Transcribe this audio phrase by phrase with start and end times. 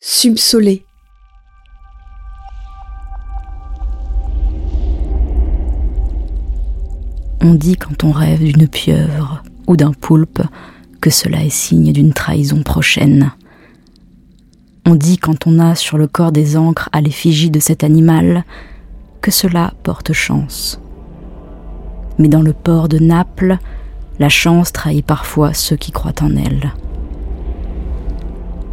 [0.00, 0.84] Subsolé.
[7.40, 10.42] On dit quand on rêve d'une pieuvre ou d'un poulpe
[11.00, 13.32] que cela est signe d'une trahison prochaine.
[14.84, 18.44] On dit quand on a sur le corps des encres à l'effigie de cet animal
[19.22, 20.78] que cela porte chance.
[22.18, 23.58] Mais dans le port de Naples,
[24.18, 26.72] la chance trahit parfois ceux qui croient en elle.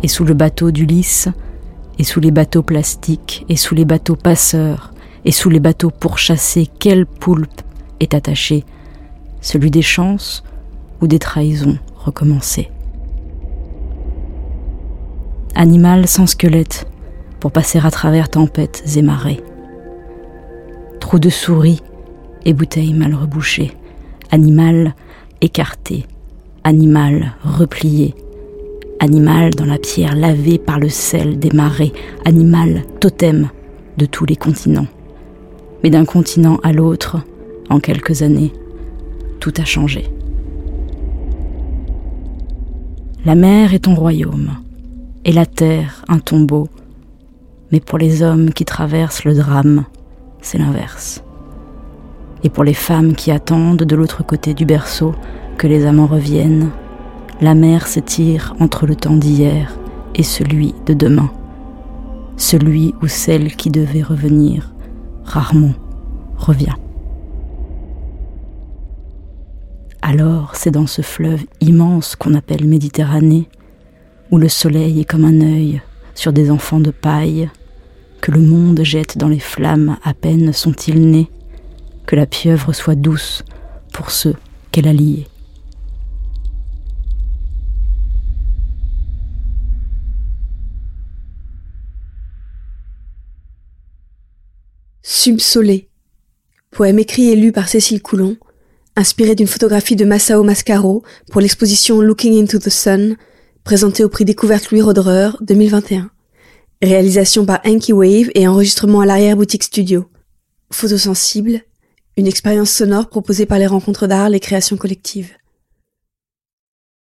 [0.04, 1.30] Et sous le bateau d'Ulysse,
[1.98, 4.94] et sous les bateaux plastiques, et sous les bateaux passeurs,
[5.26, 7.62] et sous les bateaux pourchassés, quel poulpe
[8.00, 8.66] est attaché?
[9.41, 10.44] Celui des chances
[11.02, 12.70] ou des trahisons recommencées?
[15.55, 16.88] Animal sans squelette,
[17.40, 19.41] pour passer à travers tempêtes et marées.
[20.99, 21.82] Trou de souris
[22.44, 23.72] et bouteilles mal rebouchées.
[24.32, 24.96] Animal
[25.41, 26.05] écarté,
[26.63, 28.16] animal replié,
[29.03, 31.93] animal dans la pierre lavée par le sel des marées,
[32.25, 33.49] animal totem
[33.98, 34.88] de tous les continents.
[35.84, 37.18] Mais d'un continent à l'autre,
[37.70, 38.54] en quelques années,
[39.40, 40.05] tout a changé.
[43.26, 44.51] La mer est ton royaume,
[45.26, 46.67] et la terre un tombeau,
[47.71, 49.85] mais pour les hommes qui traversent le drame,
[50.41, 51.23] c'est l'inverse
[52.43, 55.15] et pour les femmes qui attendent de l'autre côté du berceau
[55.57, 56.71] que les amants reviennent,
[57.41, 59.76] la mer s'étire entre le temps d'hier
[60.15, 61.31] et celui de demain,
[62.37, 64.73] celui où celle qui devait revenir,
[65.23, 65.73] rarement,
[66.38, 66.75] revient.
[70.01, 73.47] Alors c'est dans ce fleuve immense qu'on appelle Méditerranée,
[74.31, 75.81] où le soleil est comme un œil
[76.16, 77.50] sur des enfants de paille,
[78.22, 81.29] que le monde jette dans les flammes à peine sont-ils nés,
[82.06, 83.44] que la pieuvre soit douce
[83.91, 84.35] pour ceux
[84.72, 85.28] qu'elle a liés.
[95.06, 95.90] Subsolé.
[96.72, 98.38] Poème écrit et lu par Cécile Coulon,
[98.96, 103.17] inspiré d'une photographie de Massao Mascaro pour l'exposition Looking into the Sun,
[103.66, 106.09] présentée au prix Découverte Louis Roderer 2021.
[106.81, 110.05] Réalisation par Anki Wave et enregistrement à l'arrière-boutique studio.
[110.72, 111.63] Photosensible,
[112.16, 115.31] une expérience sonore proposée par les rencontres d'art, les créations collectives.